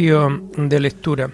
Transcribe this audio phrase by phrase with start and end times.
[0.00, 1.30] De lectura.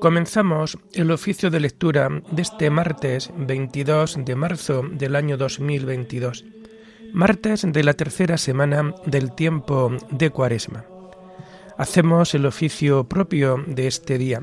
[0.00, 6.46] Comenzamos el oficio de lectura de este martes 22 de marzo del año 2022,
[7.12, 10.86] martes de la tercera semana del tiempo de Cuaresma.
[11.76, 14.42] Hacemos el oficio propio de este día.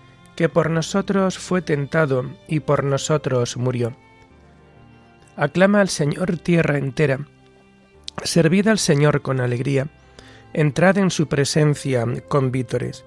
[0.49, 3.95] por nosotros fue tentado y por nosotros murió.
[5.35, 7.27] Aclama al Señor tierra entera,
[8.23, 9.87] servid al Señor con alegría,
[10.53, 13.05] entrad en su presencia con vítores.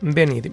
[0.00, 0.52] Venid,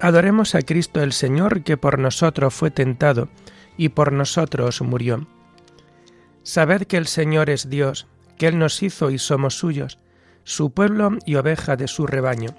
[0.00, 3.28] adoremos a Cristo el Señor que por nosotros fue tentado
[3.76, 5.26] y por nosotros murió.
[6.42, 9.98] Sabed que el Señor es Dios, que Él nos hizo y somos suyos,
[10.44, 12.54] su pueblo y oveja de su rebaño.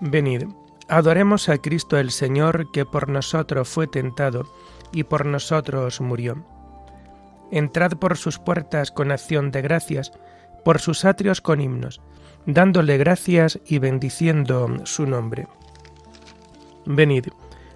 [0.00, 0.44] Venid,
[0.90, 4.52] Adoremos a Cristo el Señor que por nosotros fue tentado
[4.90, 6.44] y por nosotros murió.
[7.52, 10.10] Entrad por sus puertas con acción de gracias,
[10.64, 12.00] por sus atrios con himnos,
[12.44, 15.46] dándole gracias y bendiciendo su nombre.
[16.86, 17.28] Venid,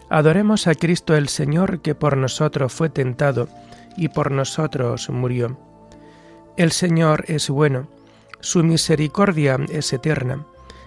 [0.09, 3.49] adoremos a Cristo el Señor que por nosotros fue tentado
[3.97, 5.57] y por nosotros murió.
[6.57, 7.87] El Señor es bueno,
[8.41, 10.45] su misericordia es eterna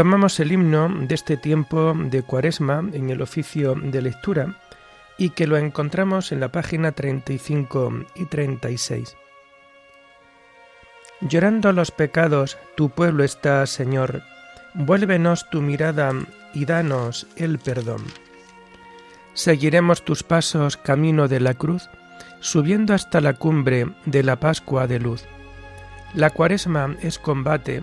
[0.00, 4.56] Tomamos el himno de este tiempo de Cuaresma en el oficio de lectura
[5.18, 9.14] y que lo encontramos en la página 35 y 36.
[11.20, 14.22] Llorando los pecados, tu pueblo está, Señor,
[14.72, 16.14] vuélvenos tu mirada
[16.54, 18.02] y danos el perdón.
[19.34, 21.90] Seguiremos tus pasos camino de la cruz,
[22.38, 25.26] subiendo hasta la cumbre de la Pascua de luz.
[26.14, 27.82] La cuaresma es combate,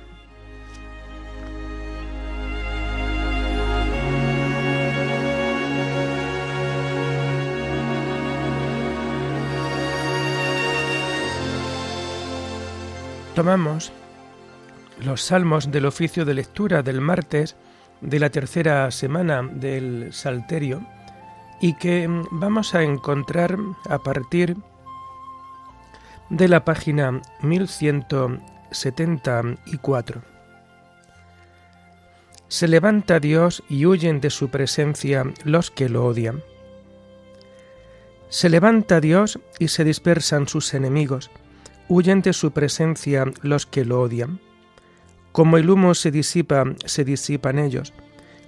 [15.03, 17.55] Los salmos del oficio de lectura del martes
[17.99, 20.85] de la tercera semana del Salterio
[21.59, 23.57] y que vamos a encontrar
[23.89, 24.57] a partir
[26.29, 30.21] de la página 1174.
[32.47, 36.43] Se levanta Dios y huyen de su presencia los que lo odian.
[38.29, 41.31] Se levanta Dios y se dispersan sus enemigos
[41.91, 44.39] huyen de su presencia los que lo odian.
[45.33, 47.91] Como el humo se disipa, se disipan ellos.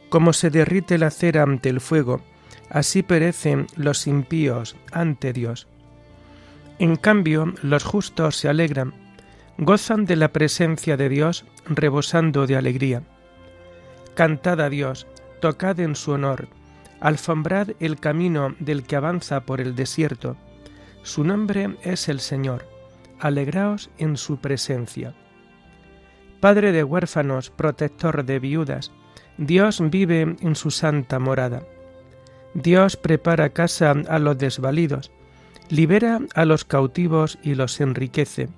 [0.07, 2.21] Como se derrite la cera ante el fuego,
[2.69, 5.67] así perecen los impíos ante Dios.
[6.79, 8.93] En cambio, los justos se alegran,
[9.57, 13.03] gozan de la presencia de Dios, rebosando de alegría.
[14.15, 15.05] Cantad a Dios,
[15.41, 16.47] tocad en su honor,
[17.01, 20.37] alfombrad el camino del que avanza por el desierto.
[21.01, 22.72] Su nombre es el Señor
[23.23, 25.13] alegraos en su presencia.
[26.41, 28.91] Padre de huérfanos, protector de viudas,
[29.37, 31.63] Dios vive en su santa morada.
[32.53, 35.11] Dios prepara casa a los desvalidos,
[35.69, 38.49] libera a los cautivos y los enriquece,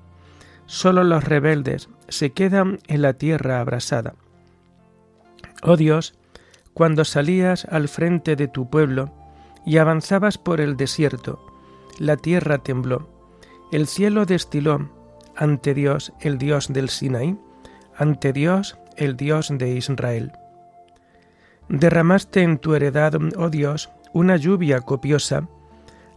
[0.65, 4.15] solo los rebeldes se quedan en la tierra abrasada.
[5.61, 6.15] Oh Dios,
[6.73, 9.13] cuando salías al frente de tu pueblo
[9.63, 11.39] y avanzabas por el desierto,
[11.99, 13.14] la tierra tembló,
[13.71, 14.89] el cielo destiló
[15.35, 17.37] ante Dios, el Dios del Sinaí,
[17.97, 20.31] ante Dios, el Dios de Israel.
[21.67, 25.47] Derramaste en tu heredad, oh Dios, una lluvia copiosa,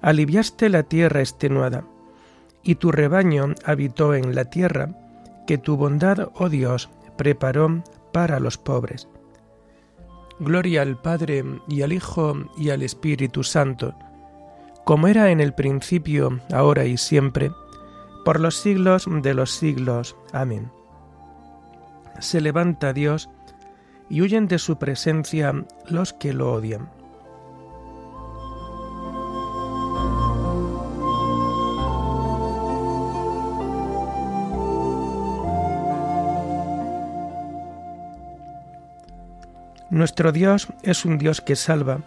[0.02, 1.84] aliviaste la tierra extenuada,
[2.62, 4.90] y tu rebaño habitó en la tierra
[5.46, 9.08] que tu bondad, oh Dios, preparó para los pobres.
[10.38, 13.94] Gloria al Padre y al Hijo y al Espíritu Santo,
[14.88, 17.52] como era en el principio, ahora y siempre,
[18.24, 20.16] por los siglos de los siglos.
[20.32, 20.72] Amén.
[22.20, 23.28] Se levanta Dios
[24.08, 25.52] y huyen de su presencia
[25.90, 26.88] los que lo odian.
[39.90, 42.00] Nuestro Dios es un Dios que salva.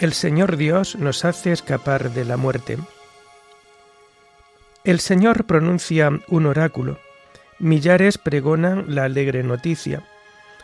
[0.00, 2.78] El Señor Dios nos hace escapar de la muerte.
[4.84, 7.00] El Señor pronuncia un oráculo.
[7.58, 10.04] Millares pregonan la alegre noticia.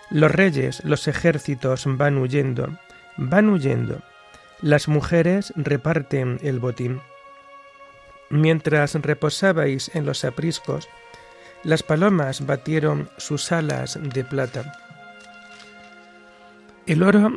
[0.08, 2.78] Los reyes, los ejércitos van huyendo,
[3.16, 4.02] van huyendo.
[4.60, 7.00] Las mujeres reparten el botín.
[8.30, 10.88] Mientras reposabais en los apriscos,
[11.64, 14.78] las palomas batieron sus alas de plata.
[16.86, 17.36] El oro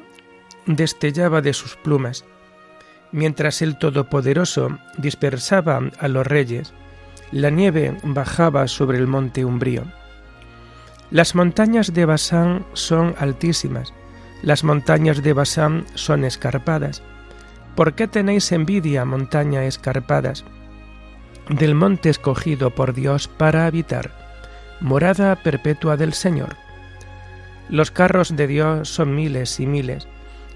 [0.67, 2.25] destellaba de sus plumas,
[3.11, 6.73] mientras el Todopoderoso dispersaba a los reyes,
[7.31, 9.83] la nieve bajaba sobre el monte umbrío.
[11.09, 13.93] Las montañas de Basán son altísimas,
[14.43, 17.01] las montañas de Basán son escarpadas.
[17.75, 20.43] ¿Por qué tenéis envidia, montaña escarpadas?
[21.49, 24.11] Del monte escogido por Dios para habitar,
[24.81, 26.55] morada perpetua del Señor.
[27.69, 30.07] Los carros de Dios son miles y miles.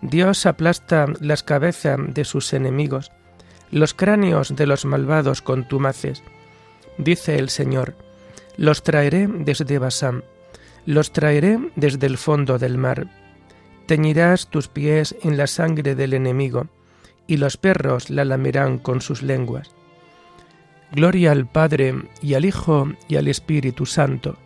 [0.00, 3.10] Dios aplasta las cabezas de sus enemigos,
[3.70, 6.22] los cráneos de los malvados contumaces.
[6.98, 7.94] Dice el Señor,
[8.56, 10.24] los traeré desde Basán,
[10.86, 13.08] los traeré desde el fondo del mar.
[13.86, 16.68] Teñirás tus pies en la sangre del enemigo,
[17.26, 19.70] y los perros la lamerán con sus lenguas.
[20.92, 24.38] Gloria al Padre y al Hijo y al Espíritu Santo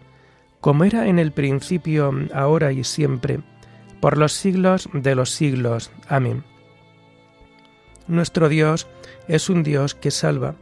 [0.62, 3.40] como era en el principio, ahora y siempre,
[4.02, 5.92] por los siglos de los siglos.
[6.08, 6.42] Amén.
[8.08, 8.88] Nuestro Dios
[9.28, 10.56] es un Dios que salva.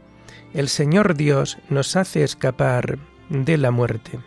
[0.53, 4.19] El Señor Dios nos hace escapar de la muerte.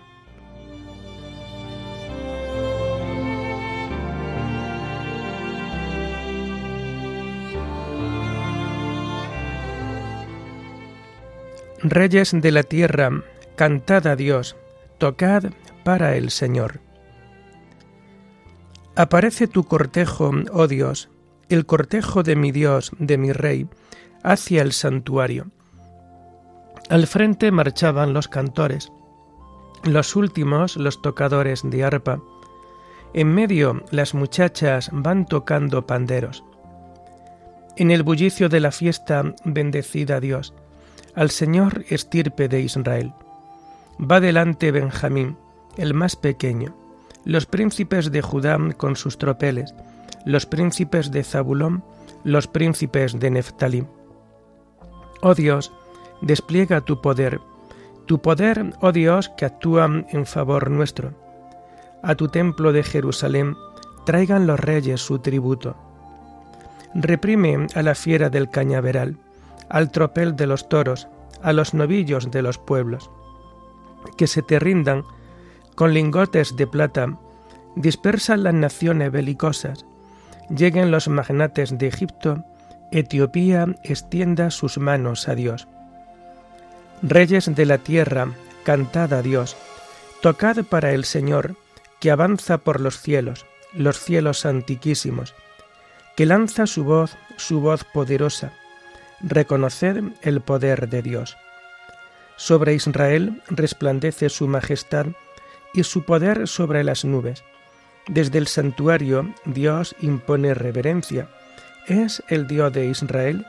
[11.85, 13.23] Reyes de la tierra,
[13.55, 14.57] cantad a Dios,
[14.99, 15.53] tocad
[15.85, 16.84] para el Señor.
[18.97, 21.09] Aparece tu cortejo, oh Dios,
[21.49, 23.67] el cortejo de mi Dios, de mi Rey,
[24.23, 25.49] hacia el santuario.
[26.91, 28.93] Al frente marchaban los cantores,
[29.83, 32.21] los últimos los tocadores de arpa.
[33.15, 36.45] En medio las muchachas van tocando panderos.
[37.77, 40.55] En el bullicio de la fiesta, bendecida Dios,
[41.17, 43.13] al Señor estirpe de Israel.
[44.01, 45.37] Va delante Benjamín,
[45.77, 46.77] el más pequeño,
[47.25, 49.75] los príncipes de Judá con sus tropeles,
[50.25, 51.85] los príncipes de Zabulón,
[52.23, 53.87] los príncipes de Neftalí.
[55.21, 55.73] Oh Dios,
[56.21, 57.41] despliega tu poder,
[58.07, 61.13] tu poder, oh Dios, que actúa en favor nuestro.
[62.03, 63.57] A tu templo de Jerusalén
[64.05, 65.77] traigan los reyes su tributo.
[66.95, 69.17] Reprime a la fiera del cañaveral,
[69.69, 71.09] al tropel de los toros,
[71.43, 73.11] a los novillos de los pueblos.
[74.17, 75.05] Que se te rindan
[75.75, 77.17] con lingotes de plata,
[77.77, 79.85] dispersan las naciones belicosas,
[80.49, 82.45] lleguen los magnates de Egipto,
[82.93, 85.67] Etiopía extienda sus manos a Dios.
[87.03, 88.29] Reyes de la tierra,
[88.63, 89.57] cantad a Dios,
[90.21, 91.57] tocad para el Señor,
[92.01, 95.35] que avanza por los cielos, los cielos antiquísimos,
[96.17, 98.53] que lanza su voz, su voz poderosa.
[99.21, 101.37] Reconoced el poder de Dios.
[102.37, 105.07] Sobre Israel resplandece su majestad
[105.75, 107.45] y su poder sobre las nubes.
[108.07, 111.29] Desde el santuario Dios impone reverencia.
[111.87, 113.47] Es el Dios de Israel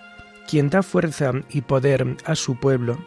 [0.48, 2.98] quien da fuerza y poder a su pueblo.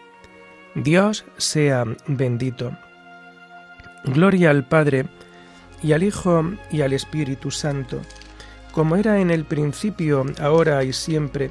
[0.74, 2.76] Dios sea bendito.
[4.04, 5.06] Gloria al Padre,
[5.82, 8.00] y al Hijo, y al Espíritu Santo,
[8.72, 11.50] como era en el principio, ahora y siempre,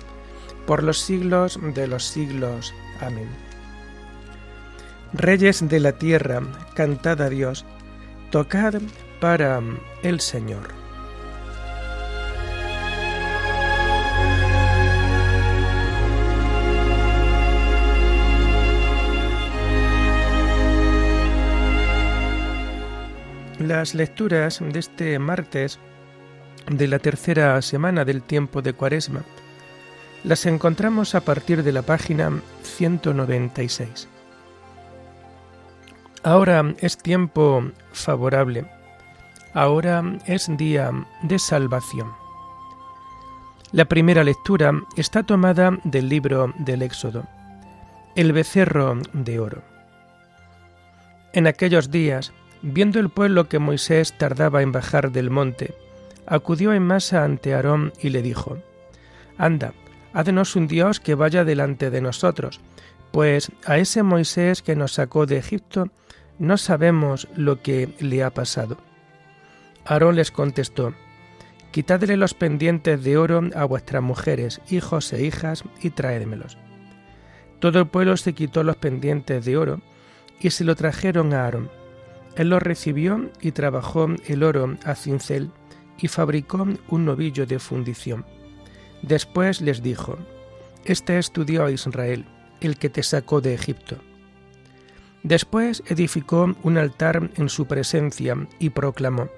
[0.65, 2.73] por los siglos de los siglos.
[2.99, 3.46] Amén.
[5.13, 6.41] Reyes de la tierra,
[6.73, 7.65] cantad a Dios,
[8.29, 8.75] tocad
[9.19, 9.61] para
[10.03, 10.67] el Señor.
[23.59, 25.79] Las lecturas de este martes
[26.69, 29.23] de la tercera semana del tiempo de Cuaresma
[30.23, 34.09] las encontramos a partir de la página 196.
[36.27, 38.65] Ahora es tiempo favorable,
[39.53, 40.91] ahora es día
[41.23, 42.11] de salvación.
[43.71, 47.23] La primera lectura está tomada del libro del Éxodo,
[48.17, 49.61] el becerro de oro.
[51.31, 55.75] En aquellos días, viendo el pueblo que Moisés tardaba en bajar del monte,
[56.25, 58.57] acudió en masa ante Aarón y le dijo,
[59.37, 59.71] Anda,
[60.11, 62.59] haznos un Dios que vaya delante de nosotros,
[63.13, 65.89] pues a ese Moisés que nos sacó de Egipto
[66.39, 68.77] no sabemos lo que le ha pasado.
[69.85, 70.93] Aarón les contestó,
[71.71, 76.57] Quitadle los pendientes de oro a vuestras mujeres, hijos e hijas, y traédmelos.
[77.59, 79.81] Todo el pueblo se quitó los pendientes de oro
[80.39, 81.69] y se lo trajeron a Aarón.
[82.35, 85.51] Él los recibió y trabajó el oro a cincel
[85.99, 88.25] y fabricó un novillo de fundición.
[89.01, 90.17] Después les dijo,
[90.85, 92.25] Este es tu Dios Israel,
[92.61, 93.97] el que te sacó de Egipto.
[95.23, 99.29] Después edificó un altar en su presencia y proclamó,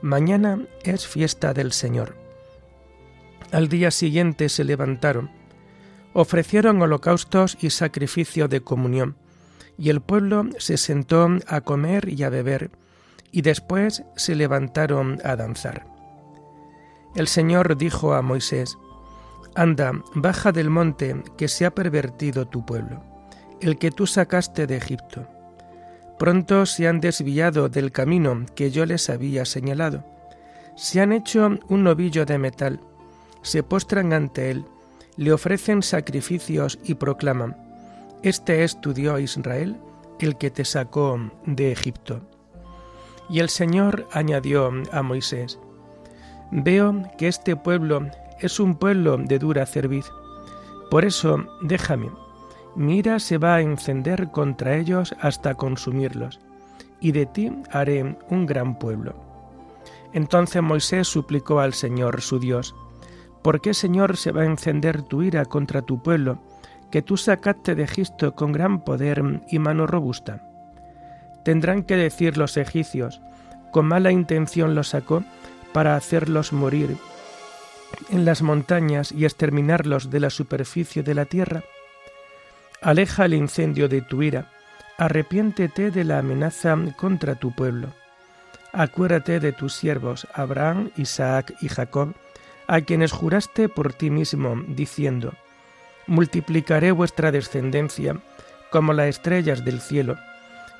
[0.00, 2.14] Mañana es fiesta del Señor.
[3.50, 5.30] Al día siguiente se levantaron,
[6.12, 9.16] ofrecieron holocaustos y sacrificio de comunión,
[9.76, 12.70] y el pueblo se sentó a comer y a beber,
[13.32, 15.86] y después se levantaron a danzar.
[17.14, 18.78] El Señor dijo a Moisés,
[19.54, 23.02] Anda, baja del monte, que se ha pervertido tu pueblo,
[23.60, 25.26] el que tú sacaste de Egipto.
[26.18, 30.04] Pronto se han desviado del camino que yo les había señalado.
[30.76, 32.80] Se han hecho un novillo de metal,
[33.42, 34.64] se postran ante él,
[35.16, 37.56] le ofrecen sacrificios y proclaman,
[38.22, 39.76] Este es tu Dios Israel,
[40.18, 42.20] el que te sacó de Egipto.
[43.30, 45.58] Y el Señor añadió a Moisés,
[46.50, 48.08] Veo que este pueblo
[48.40, 50.06] es un pueblo de dura cerviz.
[50.90, 52.10] Por eso, déjame,
[52.74, 56.40] mi ira se va a encender contra ellos hasta consumirlos,
[57.00, 59.14] y de ti haré un gran pueblo.
[60.12, 62.74] Entonces Moisés suplicó al Señor su Dios,
[63.42, 66.40] ¿por qué Señor se va a encender tu ira contra tu pueblo,
[66.90, 70.44] que tú sacaste de Egipto con gran poder y mano robusta?
[71.44, 73.20] Tendrán que decir los egipcios,
[73.72, 75.22] con mala intención los sacó
[75.72, 76.96] para hacerlos morir
[78.10, 81.62] en las montañas y exterminarlos de la superficie de la tierra?
[82.80, 84.52] Aleja el incendio de tu ira,
[84.98, 87.88] arrepiéntete de la amenaza contra tu pueblo.
[88.72, 92.14] Acuérdate de tus siervos Abraham, Isaac y Jacob,
[92.68, 95.32] a quienes juraste por ti mismo, diciendo,
[96.06, 98.16] Multiplicaré vuestra descendencia
[98.70, 100.16] como las estrellas del cielo,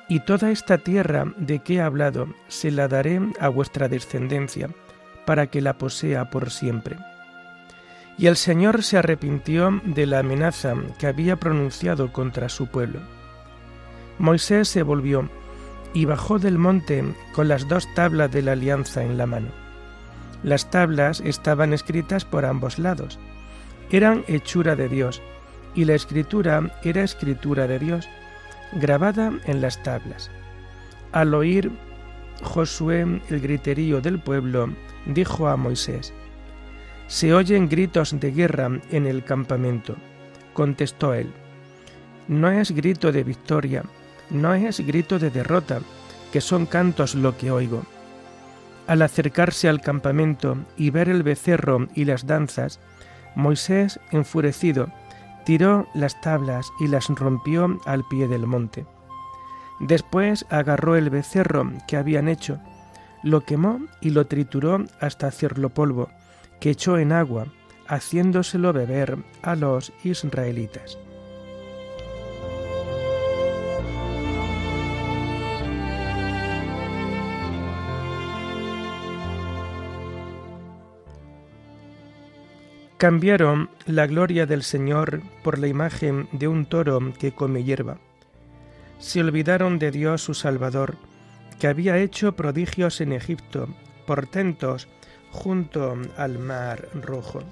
[0.07, 4.69] y toda esta tierra de que he hablado se la daré a vuestra descendencia,
[5.25, 6.95] para que la posea por siempre.
[8.19, 12.99] Y el Señor se arrepintió de la amenaza que había pronunciado contra su pueblo.
[14.17, 15.29] Moisés se volvió
[15.93, 19.47] y bajó del monte con las dos tablas de la alianza en la mano.
[20.43, 23.17] Las tablas estaban escritas por ambos lados.
[23.89, 25.21] Eran hechura de Dios,
[25.73, 28.09] y la escritura era escritura de Dios,
[28.73, 30.29] grabada en las tablas.
[31.13, 31.71] Al oír
[32.43, 34.73] Josué el griterío del pueblo,
[35.05, 36.13] dijo a Moisés,
[37.09, 39.95] Se oyen gritos de guerra en el campamento.
[40.53, 41.33] Contestó él,
[42.27, 43.83] No es grito de victoria,
[44.29, 45.79] no es grito de derrota,
[46.31, 47.81] que son cantos lo que oigo.
[48.85, 52.79] Al acercarse al campamento y ver el becerro y las danzas,
[53.35, 54.89] Moisés, enfurecido,
[55.45, 58.85] tiró las tablas y las rompió al pie del monte.
[59.79, 62.59] Después agarró el becerro que habían hecho,
[63.23, 66.09] lo quemó y lo trituró hasta hacerlo polvo,
[66.59, 67.47] que echó en agua,
[67.87, 70.97] haciéndoselo beber a los israelitas.
[82.99, 87.97] Cambiaron la gloria del Señor por la imagen de un toro que come hierba.
[88.97, 90.97] Se olvidaron de Dios su Salvador,
[91.59, 93.69] que había hecho prodigios en Egipto,
[94.05, 94.89] portentos
[95.31, 97.43] junto al mar rojo.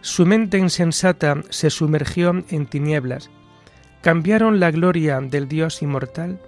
[0.00, 3.28] Su mente insensata se sumergió en tinieblas,
[4.00, 6.40] cambiaron la gloria del Dios inmortal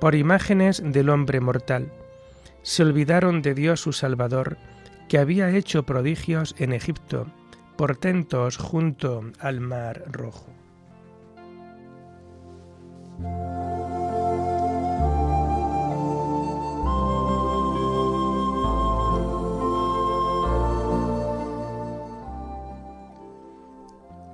[0.00, 1.90] por imágenes del hombre mortal.
[2.62, 4.58] Se olvidaron de Dios su Salvador,
[5.08, 7.26] que había hecho prodigios en Egipto,
[7.76, 10.46] portentos junto al mar rojo.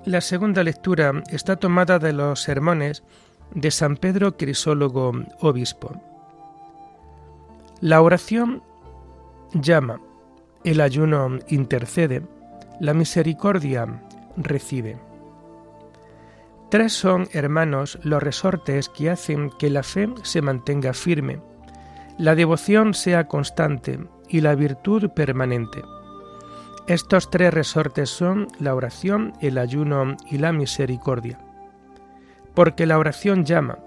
[0.07, 3.05] La segunda lectura está tomada de los sermones
[3.55, 5.93] de San Pedro Crisólogo, obispo.
[7.81, 8.63] La oración
[9.53, 10.01] llama,
[10.65, 12.23] el ayuno intercede,
[12.81, 13.87] la misericordia
[14.37, 14.99] recibe.
[16.71, 21.41] Tres son, hermanos, los resortes que hacen que la fe se mantenga firme,
[22.17, 25.83] la devoción sea constante y la virtud permanente.
[26.87, 31.39] Estos tres resortes son la oración, el ayuno y la misericordia.
[32.55, 33.79] Porque la oración llama,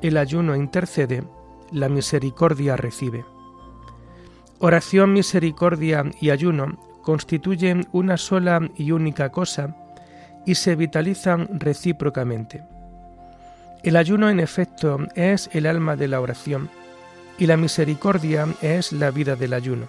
[0.00, 1.22] el ayuno intercede,
[1.70, 3.24] la misericordia recibe.
[4.58, 9.74] Oración, misericordia y ayuno constituyen una sola y única cosa
[10.44, 12.64] y se vitalizan recíprocamente.
[13.82, 16.68] El ayuno en efecto es el alma de la oración
[17.38, 19.88] y la misericordia es la vida del ayuno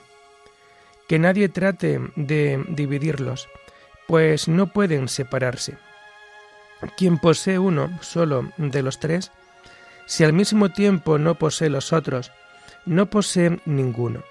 [1.10, 3.50] que nadie trate de dividirlos,
[4.08, 5.76] pues no pueden separarse.
[6.96, 9.34] Quien posee uno solo de los tres,
[10.06, 12.32] si al mismo tiempo no posee los otros,
[12.86, 14.24] no posee ninguno.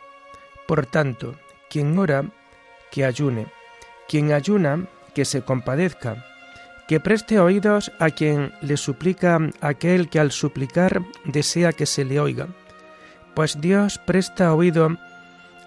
[0.67, 1.35] Por tanto,
[1.69, 2.25] quien ora,
[2.91, 3.47] que ayune,
[4.09, 6.25] quien ayuna, que se compadezca,
[6.89, 12.19] que preste oídos a quien le suplica aquel que al suplicar desea que se le
[12.19, 12.49] oiga,
[13.35, 14.97] pues Dios presta oído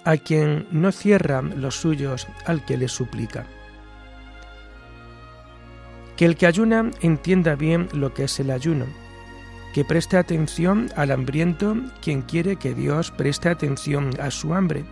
[0.03, 3.45] a quien no cierra los suyos al que le suplica.
[6.17, 8.87] Que el que ayuna entienda bien lo que es el ayuno,
[9.73, 14.85] que preste atención al hambriento quien quiere que Dios preste atención a su hambre,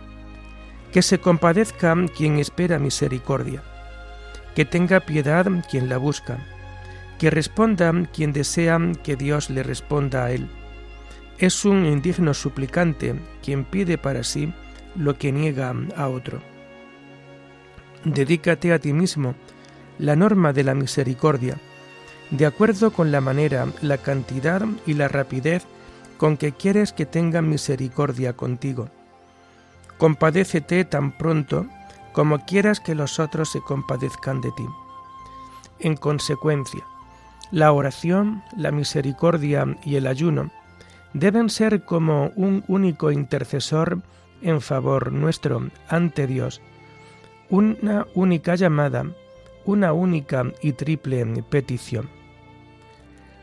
[0.92, 3.62] que se compadezca quien espera misericordia,
[4.54, 6.38] que tenga piedad quien la busca,
[7.18, 10.48] que responda quien desea que Dios le responda a él.
[11.38, 14.52] Es un indigno suplicante quien pide para sí
[14.96, 16.40] lo que niega a otro.
[18.04, 19.34] Dedícate a ti mismo
[19.98, 21.58] la norma de la misericordia,
[22.30, 25.64] de acuerdo con la manera, la cantidad y la rapidez
[26.16, 28.90] con que quieres que tengan misericordia contigo.
[30.00, 31.66] Compadécete tan pronto
[32.14, 34.64] como quieras que los otros se compadezcan de ti.
[35.78, 36.82] En consecuencia,
[37.50, 40.50] la oración, la misericordia y el ayuno
[41.12, 44.00] deben ser como un único intercesor
[44.40, 46.62] en favor nuestro ante Dios,
[47.50, 49.04] una única llamada,
[49.66, 52.08] una única y triple petición.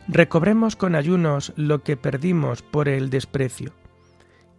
[0.07, 3.73] Recobremos con ayunos lo que perdimos por el desprecio,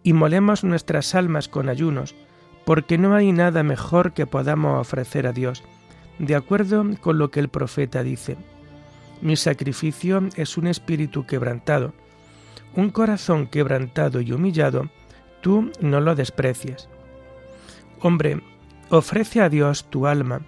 [0.03, 2.15] y molemos nuestras almas con ayunos,
[2.65, 5.63] porque no hay nada mejor que podamos ofrecer a Dios,
[6.19, 8.37] de acuerdo con lo que el profeta dice.
[9.21, 11.93] Mi sacrificio es un espíritu quebrantado,
[12.75, 14.89] un corazón quebrantado y humillado,
[15.41, 16.87] tú no lo desprecies.
[18.01, 18.41] Hombre,
[18.89, 20.41] ofrece a Dios tu alma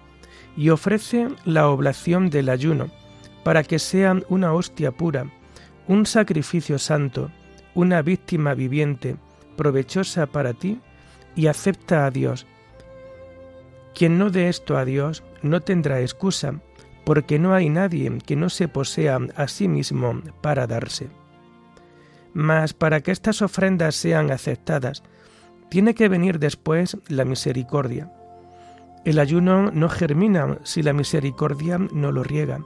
[0.56, 2.90] y ofrece la oblación del ayuno,
[3.42, 5.26] para que sea una hostia pura,
[5.88, 7.30] un sacrificio santo,
[7.74, 9.16] una víctima viviente,
[9.56, 10.80] provechosa para ti,
[11.34, 12.46] y acepta a Dios.
[13.94, 16.60] Quien no dé esto a Dios no tendrá excusa,
[17.04, 21.08] porque no hay nadie que no se posea a sí mismo para darse.
[22.32, 25.02] Mas para que estas ofrendas sean aceptadas,
[25.68, 28.12] tiene que venir después la misericordia.
[29.04, 32.60] El ayuno no germina si la misericordia no lo riega.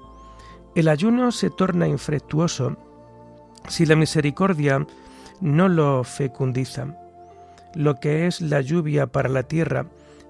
[0.75, 2.77] El ayuno se torna infructuoso
[3.68, 4.87] si la misericordia
[5.40, 6.96] no lo fecundiza.
[7.75, 9.87] Lo que es la lluvia para la tierra,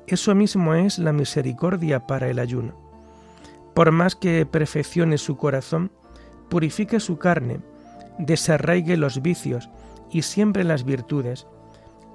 [0.07, 2.75] eso mismo es la misericordia para el ayuno.
[3.75, 5.91] Por más que perfeccione su corazón,
[6.49, 7.61] purifique su carne,
[8.19, 9.69] desarraigue los vicios
[10.11, 11.47] y siempre las virtudes.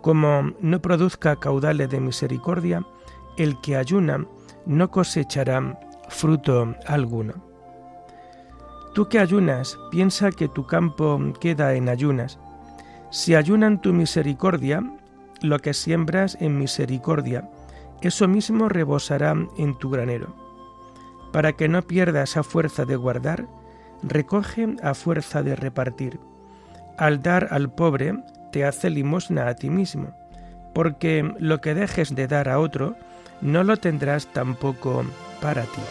[0.01, 2.85] Como no produzca caudales de misericordia,
[3.37, 4.25] el que ayuna
[4.65, 7.33] no cosechará fruto alguno.
[8.93, 12.39] Tú que ayunas, piensa que tu campo queda en ayunas.
[13.11, 14.81] Si ayunan tu misericordia,
[15.41, 17.49] lo que siembras en misericordia,
[18.01, 20.33] eso mismo rebosará en tu granero.
[21.33, 23.47] Para que no pierdas a fuerza de guardar,
[24.01, 26.19] recoge a fuerza de repartir.
[26.97, 28.15] Al dar al pobre,
[28.53, 30.15] te hace limosna a ti mismo,
[30.73, 32.95] porque lo que dejes de dar a otro,
[33.41, 35.03] no lo tendrás tampoco
[35.41, 35.81] para ti.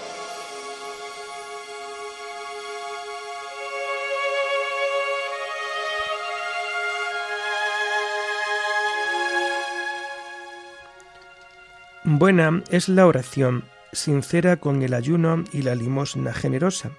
[12.05, 16.93] Buena es la oración, sincera con el ayuno y la limosna generosa.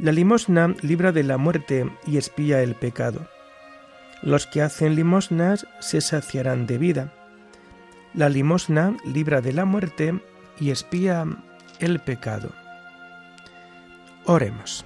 [0.00, 3.28] La limosna libra de la muerte y espía el pecado.
[4.20, 7.12] Los que hacen limosnas se saciarán de vida.
[8.12, 10.20] La limosna libra de la muerte
[10.58, 11.24] y espía
[11.78, 12.50] el pecado.
[14.24, 14.84] Oremos.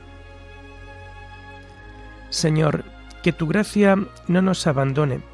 [2.28, 2.84] Señor,
[3.22, 3.96] que tu gracia
[4.28, 5.33] no nos abandone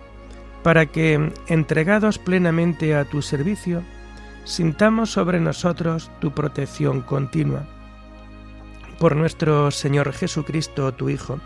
[0.62, 3.82] para que, entregados plenamente a tu servicio,
[4.44, 7.66] sintamos sobre nosotros tu protección continua.
[8.98, 11.40] Por nuestro Señor Jesucristo, tu Hijo,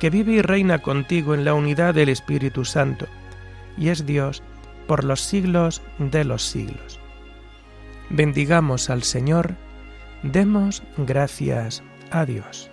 [0.00, 3.06] que vive y reina contigo en la unidad del Espíritu Santo,
[3.78, 4.42] y es Dios
[4.86, 7.00] por los siglos de los siglos.
[8.10, 9.54] Bendigamos al Señor,
[10.22, 12.70] demos gracias a Dios.